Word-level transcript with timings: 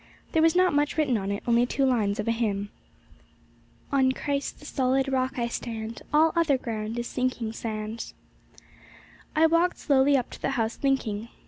There 0.31 0.41
was 0.41 0.55
not 0.55 0.73
much 0.73 0.97
written 0.97 1.15
on 1.17 1.31
it, 1.31 1.43
only 1.45 1.67
two 1.67 1.85
lines 1.85 2.19
of 2.19 2.27
a 2.27 2.31
hymn: 2.31 2.69
'On 3.91 4.11
Christ, 4.13 4.57
the 4.59 4.65
solid 4.65 5.07
Rock, 5.07 5.37
I 5.37 5.47
stand, 5.47 6.01
All 6.11 6.33
other 6.35 6.57
ground 6.57 6.97
is 6.97 7.05
sinking 7.05 7.53
sand.' 7.53 8.11
I 9.35 9.45
walked 9.45 9.77
slowly 9.77 10.17
up 10.17 10.31
to 10.31 10.41
the 10.41 10.49
house 10.57 10.75
thinking. 10.75 11.27